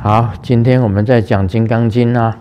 [0.00, 2.38] 好，今天我们在讲《金刚经》啊。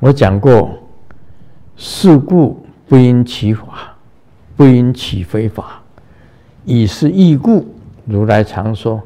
[0.00, 0.78] 我讲过，
[1.76, 3.96] 是故不因其法，
[4.54, 5.80] 不因其非法，
[6.66, 7.66] 以是义故，
[8.04, 9.02] 如来常说。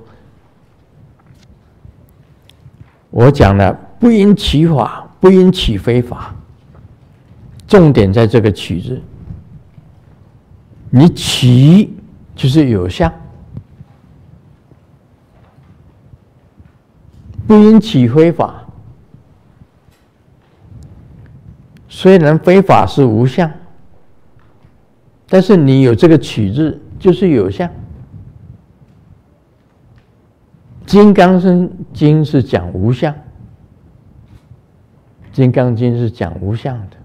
[3.10, 6.34] 我讲了，不因其法，不因其非法，
[7.68, 9.00] 重点在这个“取”字。
[10.96, 11.92] 你起
[12.36, 13.12] 就是有相，
[17.48, 18.62] 不应起非法。
[21.88, 23.50] 虽然非法是无相，
[25.26, 27.68] 但是你有这个取字，就是有相。
[30.86, 31.40] 金刚
[31.92, 33.12] 经是讲无相，
[35.32, 36.96] 金刚经是讲无相的，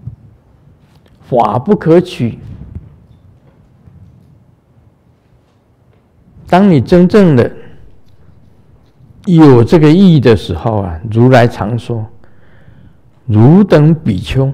[1.22, 2.38] 法不可取。
[6.50, 7.48] 当你真正的
[9.24, 12.04] 有这个意义的时候啊，如来常说
[13.24, 14.52] ：“汝等比丘。”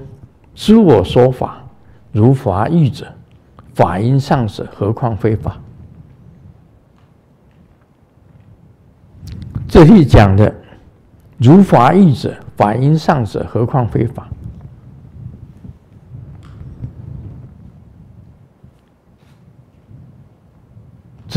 [0.53, 1.63] 知我说法，
[2.11, 3.05] 如法义者，
[3.73, 5.57] 法应上舍，何况非法？
[9.67, 10.53] 这里讲的
[11.37, 14.27] 如法义者，法应上舍，何况非法？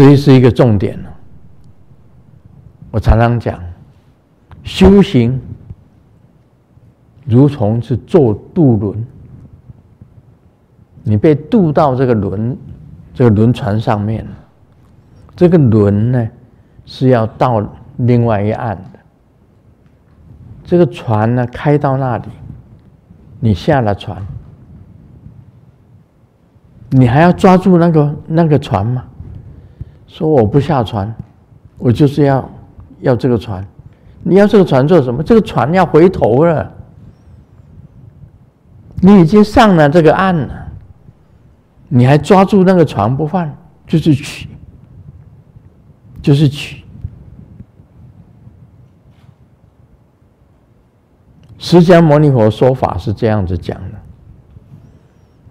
[0.00, 0.98] 这是一个重点。
[2.90, 3.60] 我常常讲，
[4.62, 5.38] 修行。
[7.26, 9.06] 如同是坐渡轮，
[11.02, 12.56] 你被渡到这个轮，
[13.12, 14.26] 这个轮船上面，
[15.36, 16.28] 这个轮呢
[16.86, 17.62] 是要到
[17.98, 18.98] 另外一岸的。
[20.64, 22.28] 这个船呢开到那里，
[23.38, 24.26] 你下了船，
[26.88, 29.04] 你还要抓住那个那个船吗？
[30.10, 31.14] 说我不下船，
[31.78, 32.50] 我就是要
[33.00, 33.64] 要这个船。
[34.24, 35.22] 你要这个船做什么？
[35.22, 36.70] 这个船要回头了。
[39.00, 40.68] 你已经上了这个岸了，
[41.88, 43.48] 你还抓住那个船不放，
[43.86, 44.48] 就是取，
[46.20, 46.84] 就是取。
[51.56, 53.98] 释迦牟尼佛说法是这样子讲的：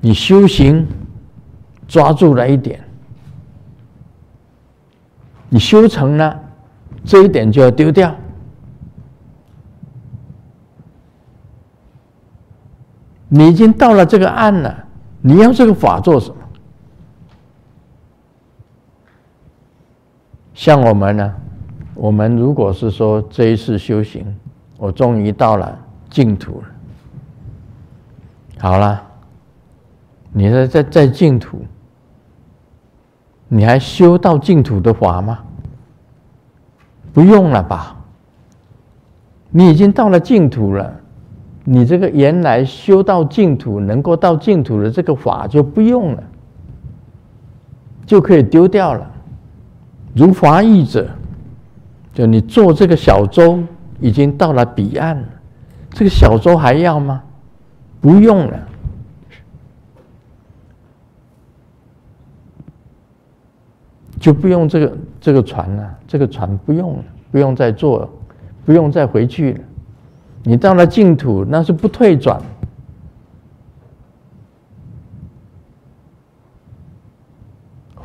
[0.01, 0.85] 你修行
[1.88, 2.79] 抓住了一点，
[5.49, 6.39] 你修成了
[7.03, 8.15] 这一点就要丢掉。
[13.27, 14.85] 你已经到了这个岸了，
[15.21, 16.35] 你要这个法做什么？
[20.53, 21.35] 像我们呢？
[21.93, 24.25] 我们如果是说这一次修行，
[24.77, 25.77] 我终于到了
[26.09, 26.67] 净土了。
[28.57, 29.01] 好了，
[30.31, 31.59] 你在在在净土，
[33.49, 35.39] 你还修到净土的法吗？
[37.11, 37.97] 不用了吧？
[39.49, 40.93] 你已经到了净土了。
[41.65, 46.23] 你这个原来修到净土，能够到净土的这个法就不用了，
[48.05, 49.11] 就可以丢掉了。
[50.15, 51.07] 如法意者，
[52.13, 53.59] 就你坐这个小舟
[53.99, 55.27] 已经到了彼岸了，
[55.91, 57.21] 这个小舟还要吗？
[57.99, 58.59] 不用了，
[64.19, 68.09] 就不用这个这个船了，这个船不用了，不用再坐了，
[68.66, 69.59] 不用再回去了。
[70.44, 72.41] 你到了净土，那是不退转，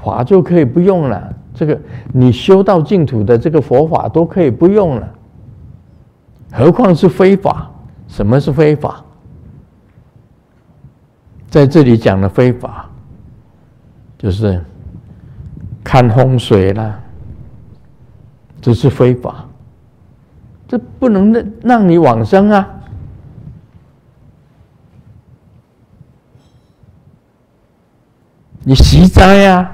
[0.02, 1.34] 法就可以不用了。
[1.54, 1.80] 这个
[2.12, 5.08] 你修到净土的这个佛法都可以不用了，
[6.52, 7.70] 何况是非法？
[8.06, 9.02] 什么是非法？
[11.48, 12.90] 在这里讲的非法，
[14.18, 14.62] 就是
[15.84, 16.98] 看风水啦，
[18.60, 19.44] 这是非法。
[20.66, 22.66] 这不能让让你往生啊！
[28.66, 29.70] 你息灾呀，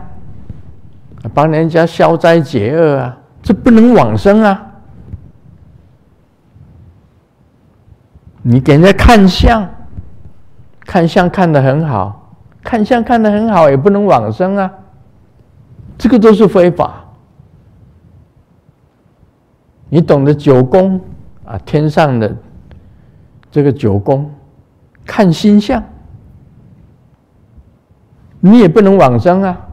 [1.33, 4.67] 帮人家消灾解厄啊，这不能往生啊！
[8.43, 9.67] 你给人家看相，
[10.81, 12.35] 看相看得很好，
[12.65, 14.71] 看相看得很好，也不能往生啊！
[16.01, 17.05] 这个都是非法。
[19.91, 20.99] 你懂得九宫
[21.45, 21.59] 啊？
[21.59, 22.35] 天上的
[23.51, 24.33] 这个九宫
[25.05, 25.85] 看星象，
[28.41, 29.69] 你也不能往生啊！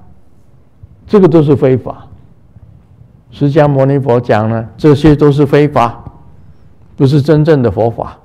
[1.06, 2.06] 这个都是非法。
[3.31, 6.03] 释迦牟尼佛讲了，这些都是非法，
[6.97, 8.18] 不是真正的佛法。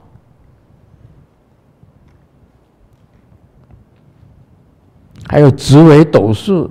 [5.29, 6.69] 还有紫微斗数，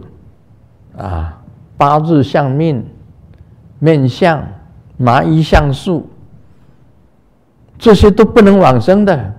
[1.81, 2.85] 八字相命、
[3.79, 4.47] 面相、
[4.97, 6.07] 麻衣相术，
[7.79, 9.33] 这些都不能往生的，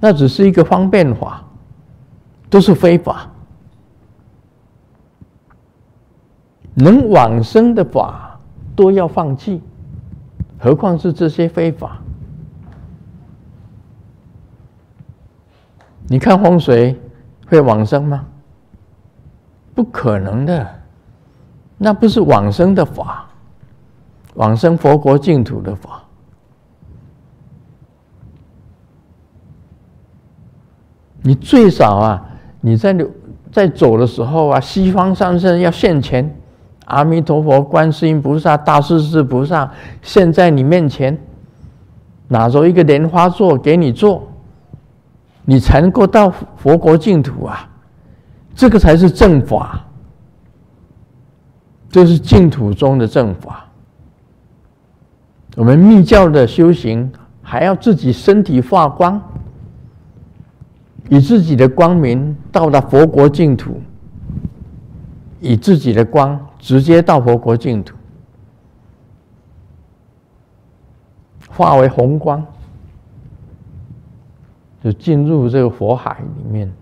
[0.00, 1.44] 那只是一个方便法，
[2.50, 3.30] 都是非法。
[6.74, 8.36] 能往生的法
[8.74, 9.62] 都要放弃，
[10.58, 12.00] 何况是这些非法？
[16.08, 17.00] 你看风水
[17.46, 18.26] 会往生吗？
[19.72, 20.81] 不可能的，
[21.82, 23.26] 那不是往生的法，
[24.34, 26.00] 往生佛国净土的法。
[31.22, 32.24] 你最少啊，
[32.60, 32.96] 你在
[33.50, 36.36] 在走的时候啊，西方三圣要现前。
[36.86, 39.68] 阿弥陀佛、观世音菩萨、大势至菩萨，
[40.02, 41.16] 现在你面前，
[42.28, 44.28] 拿着一个莲花座给你坐，
[45.44, 47.68] 你才能够到佛国净土啊！
[48.54, 49.82] 这个才是正法，
[51.92, 53.66] 这是净土中的正法。
[55.54, 57.12] 我们密教的修行，
[57.42, 59.22] 还要自己身体发光，
[61.08, 63.80] 以自己的光明到达佛国净土。
[65.44, 67.96] 以自己的光直接到佛国净土，
[71.48, 72.46] 化为红光，
[74.84, 76.72] 就进入这个佛海里面。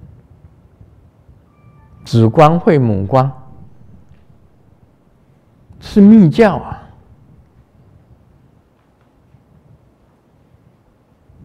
[2.04, 3.32] 子光会母光，
[5.80, 6.76] 是密教啊。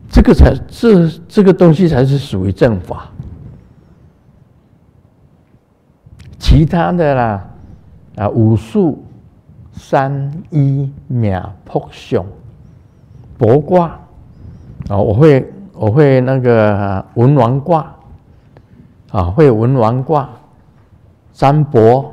[0.10, 3.10] 这个才这这个东西才是属于正法。
[6.38, 7.48] 其他的啦，
[8.18, 9.04] 啊，武术、
[9.74, 12.26] 三一秒扑熊、
[13.38, 13.88] 博卦，
[14.90, 17.96] 啊，我会我会那个文王卦，
[19.12, 20.30] 啊，会文王卦，
[21.34, 22.12] 占卜。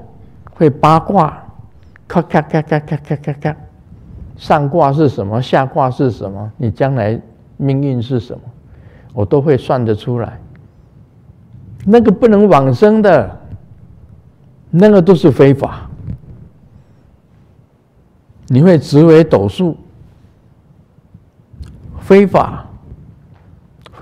[0.55, 1.42] 会八卦，
[2.12, 3.56] 咔咔咔咔咔咔咔咔，
[4.37, 5.41] 上卦是什么？
[5.41, 6.53] 下卦是什么？
[6.59, 7.19] 你将来
[7.56, 8.43] 命运是什么？
[9.14, 10.38] 我都会算得出来。
[11.87, 13.38] 那个不能往生的。
[14.70, 15.88] 那个都是非法。
[18.49, 19.75] 你会紫微斗数，
[21.99, 22.67] 非法；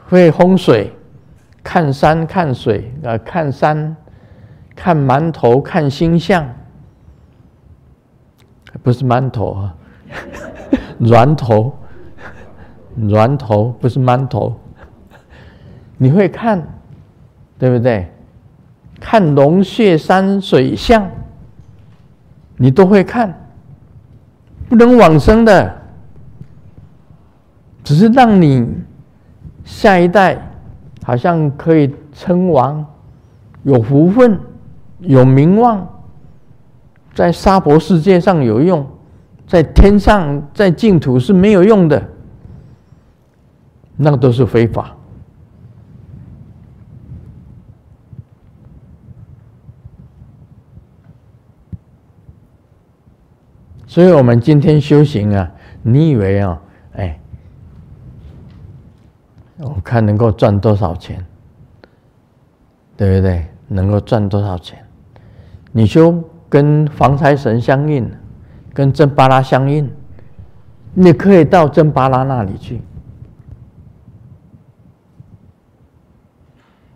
[0.08, 0.92] 会风水，
[1.62, 3.96] 看山看水啊，看山，
[4.74, 6.48] 看馒头，看星象，
[8.82, 9.74] 不是馒头啊，
[10.98, 11.72] 软头，
[12.96, 14.58] 软头不是馒头。
[15.96, 16.66] 你会看，
[17.58, 18.10] 对不对？
[18.98, 21.10] 看龙穴山水象，
[22.56, 23.34] 你都会看，
[24.68, 25.74] 不能往生的，
[27.82, 28.66] 只是让你
[29.64, 30.38] 下一代
[31.02, 32.84] 好像可以称王，
[33.62, 34.38] 有福分，
[35.00, 35.86] 有名望，
[37.14, 38.86] 在娑婆世界上有用，
[39.46, 42.02] 在天上在净土是没有用的，
[43.96, 44.96] 那都是非法。
[53.86, 55.50] 所以我们今天修行啊，
[55.82, 57.18] 你以为啊，哎，
[59.58, 61.26] 我看能够赚多少钱，
[62.96, 63.44] 对不对？
[63.66, 64.78] 能够赚多少钱？
[65.72, 68.10] 你修跟防财神相应，
[68.74, 69.88] 跟真巴拉相应，
[70.92, 72.82] 你可以到真巴拉那里去。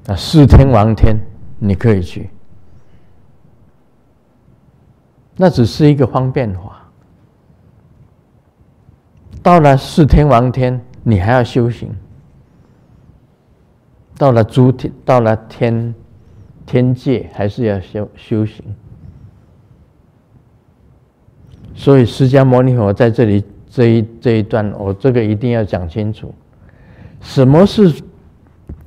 [0.08, 1.16] 啊，四天王天，
[1.58, 2.28] 你可以去，
[5.36, 6.82] 那只是一个方便法。
[9.42, 11.88] 到了四天王天，你还要修行；
[14.18, 15.94] 到了诸天，到了天
[16.66, 18.64] 天界，还是要修修行。
[21.74, 26.32] 所以，释迦牟尼佛在这里这一这一段，我这个一定要讲清楚：
[27.20, 28.02] 什么是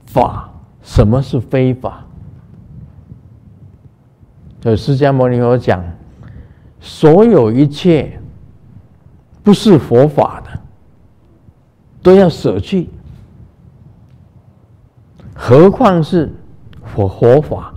[0.05, 0.49] 法，
[0.81, 2.05] 什么是非法。
[4.59, 5.83] 就释迦牟尼佛讲，
[6.79, 8.19] 所有一切
[9.43, 10.59] 不是佛法的。
[12.01, 12.89] 都要舍去，
[15.35, 16.31] 何况是
[16.85, 17.73] 佛佛法？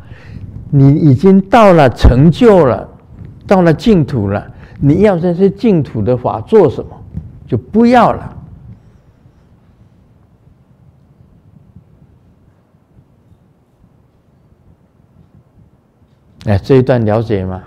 [0.70, 2.88] 你已经到了成就了，
[3.44, 4.50] 到了净土了，
[4.80, 6.96] 你要这些净土的法做什么？
[7.46, 8.37] 就不要了。
[16.46, 17.62] 哎，这一段了解吗？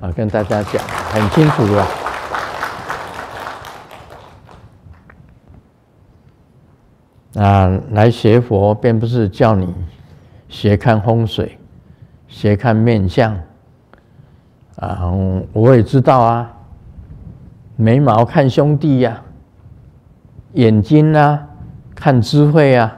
[0.00, 1.86] 啊，跟大家讲很清楚了。
[7.34, 9.74] 啊，来学佛，并不是叫你
[10.48, 11.58] 学看风水，
[12.28, 13.38] 学看面相，
[14.76, 15.12] 啊，
[15.52, 16.52] 我也知道啊，
[17.76, 19.22] 眉毛看兄弟呀、
[20.54, 21.46] 眼睛啊
[21.94, 22.96] 看智慧啊，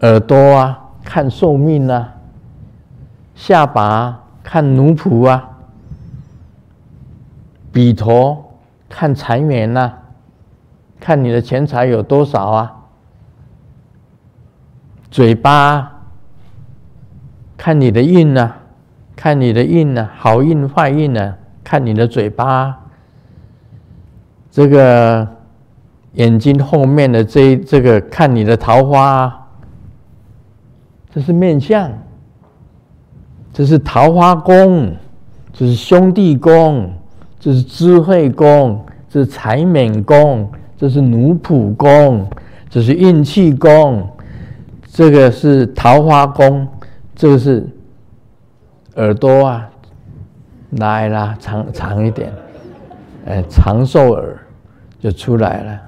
[0.00, 2.14] 耳朵啊看寿命啊，
[3.34, 5.50] 下巴看奴仆啊，
[7.70, 8.52] 笔头
[8.88, 9.92] 看财源呐，
[10.98, 12.76] 看你的钱财有多少啊，
[15.10, 15.92] 嘴巴
[17.56, 18.54] 看你的运呐。
[19.16, 21.34] 看你的运呢，好运坏运呢？
[21.62, 22.78] 看你的嘴巴，
[24.50, 25.26] 这个
[26.12, 29.46] 眼睛后面的这这个看你的桃花，
[31.10, 31.90] 这是面相，
[33.50, 34.94] 这是桃花宫，
[35.54, 36.92] 这是兄弟宫，
[37.40, 42.28] 这是智慧宫，这是财免宫，这是奴仆宫，
[42.68, 44.06] 这是运气宫，
[44.86, 46.68] 这个是桃花宫，
[47.16, 47.66] 这个是。
[48.96, 49.70] 耳朵啊，
[50.72, 52.32] 来啦，长长一点，
[53.26, 54.38] 哎，长寿耳
[55.00, 55.80] 就出来了。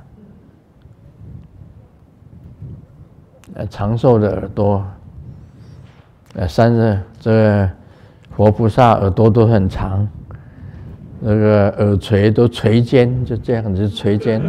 [3.54, 4.84] 呃，长寿的耳朵，
[6.34, 7.70] 呃，三个这个
[8.36, 10.06] 活菩萨耳朵都很长，
[11.20, 14.42] 那个耳垂都垂肩，就这样子垂肩。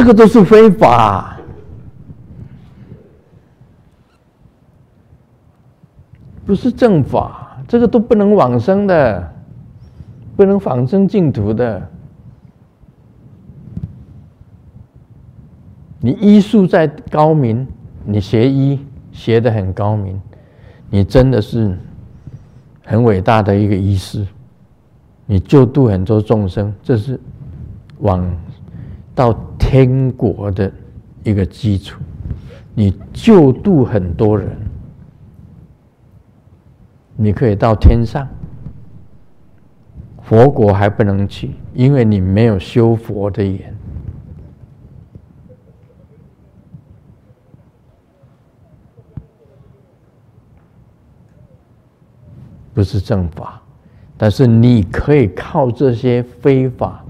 [0.00, 1.38] 这个都是非法，
[6.46, 7.58] 不是正法。
[7.68, 9.30] 这个都不能往生的，
[10.36, 11.86] 不能往生净土的。
[15.98, 17.68] 你医术再高明，
[18.02, 18.80] 你学医
[19.12, 20.18] 学得很高明，
[20.88, 21.76] 你真的是
[22.86, 24.26] 很伟大的一个医师，
[25.26, 27.20] 你救度很多众生，这是
[27.98, 28.26] 往
[29.14, 29.38] 到。
[29.70, 30.72] 天国的
[31.22, 32.00] 一个基础，
[32.74, 34.50] 你救度很多人，
[37.14, 38.26] 你可以到天上。
[40.24, 43.72] 佛国还不能去，因为你没有修佛的缘，
[52.74, 53.62] 不是正法。
[54.18, 57.04] 但是你可以靠这些非法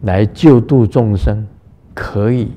[0.00, 1.46] 来救度众生。
[1.94, 2.52] 可以，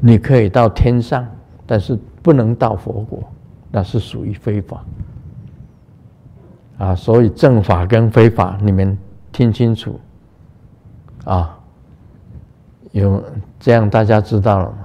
[0.00, 1.26] 你可以到天上，
[1.66, 3.22] 但是不能到佛国，
[3.70, 4.84] 那是属于非法。
[6.78, 8.98] 啊，所以正法跟非法，你们
[9.30, 10.00] 听清楚。
[11.24, 11.56] 啊，
[12.90, 13.22] 有
[13.60, 14.76] 这样大家知道了吗？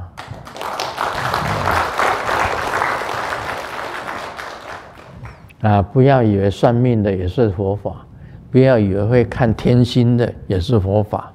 [5.61, 8.05] 啊，不要以为算命的也是佛法，
[8.51, 11.33] 不要以为会看天星的也是佛法。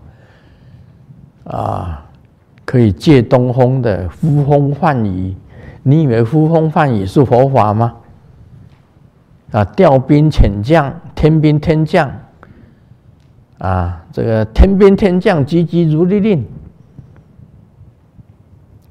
[1.45, 2.05] 啊，
[2.65, 5.35] 可以借东风的呼风唤雨，
[5.83, 7.95] 你以为呼风唤雨是佛法吗？
[9.51, 12.11] 啊，调兵遣将，天兵天将，
[13.59, 16.47] 啊，这个天兵天将急急如律令，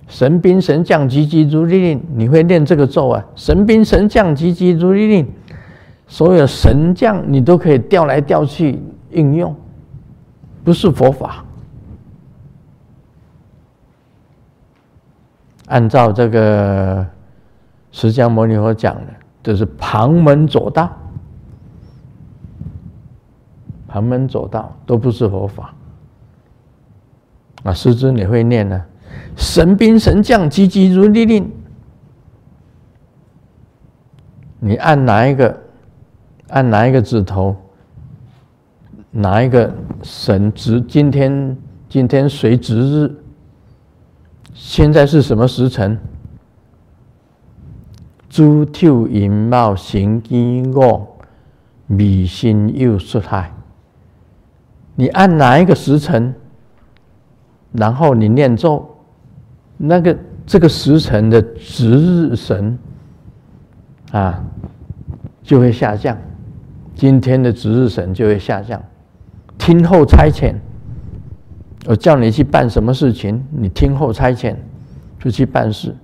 [0.07, 3.25] 神兵神将急急如律令，你会念这个咒啊？
[3.35, 5.27] 神兵神将急急如律令，
[6.05, 8.77] 所有神将你都可以调来调去
[9.11, 9.55] 应用，
[10.63, 11.43] 不是佛法。
[15.71, 17.05] 按照这个
[17.93, 19.07] 释迦牟尼佛讲的，
[19.41, 20.91] 就是旁门左道，
[23.87, 25.73] 旁门左道都不是佛法。
[27.63, 28.83] 啊，师尊你会念呢？
[29.37, 31.49] 神兵神将急急如律令，
[34.59, 35.57] 你按哪一个？
[36.49, 37.55] 按哪一个指头？
[39.09, 39.73] 哪一个
[40.03, 40.81] 神值？
[40.81, 43.15] 今天今天谁值日？
[44.71, 45.99] 现在是什么时辰？
[48.29, 51.09] 猪头寅卯辛庚午，
[51.87, 53.51] 未申酉戌亥。
[54.95, 56.33] 你按哪一个时辰，
[57.73, 58.89] 然后你念咒，
[59.75, 62.79] 那个这个时辰的值日神
[64.13, 64.41] 啊，
[65.43, 66.17] 就会下降。
[66.95, 68.81] 今天的值日神就会下降，
[69.57, 70.55] 听候差遣。
[71.85, 74.55] 我叫你去办什么事情，你听候差遣，
[75.19, 75.95] 就去办事。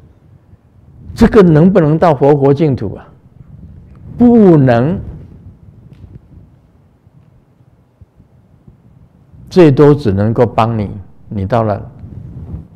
[1.14, 3.08] 这个能不能到佛国净土啊？
[4.18, 5.00] 不能，
[9.50, 10.90] 最多只能够帮你，
[11.30, 11.92] 你到了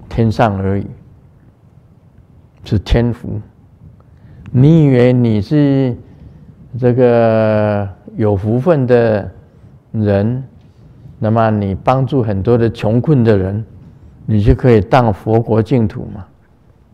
[0.07, 0.85] 天上而已，
[2.63, 3.41] 是天福。
[4.51, 5.97] 你以为你是
[6.77, 9.31] 这个有福分的
[9.91, 10.43] 人？
[11.23, 13.63] 那么你帮助很多的穷困的人，
[14.25, 16.25] 你就可以当佛国净土吗？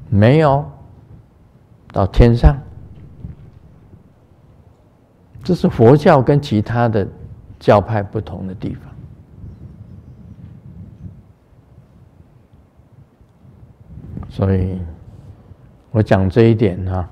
[0.09, 0.69] 没有
[1.93, 2.57] 到天上。
[5.45, 7.07] 这是佛教跟其他的
[7.57, 8.81] 教派不同的地方。
[14.27, 14.77] 所以，
[15.89, 17.09] 我讲这一点啊，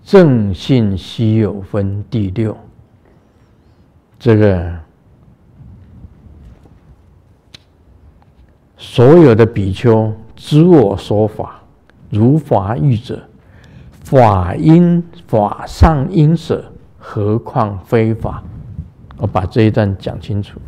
[0.00, 2.56] 正信稀有分第六，
[4.16, 4.72] 这个
[8.76, 11.62] 所有的比丘知我说法，
[12.10, 13.22] 如法语者，
[14.04, 16.64] 法因法上因舍。
[16.98, 18.42] 何况非法？
[19.16, 20.60] 我把这一段讲清楚。